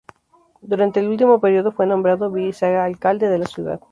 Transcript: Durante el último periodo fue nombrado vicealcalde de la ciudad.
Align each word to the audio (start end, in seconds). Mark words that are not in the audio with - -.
Durante 0.63 0.99
el 0.99 1.09
último 1.09 1.39
periodo 1.39 1.71
fue 1.73 1.85
nombrado 1.85 2.31
vicealcalde 2.31 3.29
de 3.29 3.37
la 3.37 3.45
ciudad. 3.45 3.81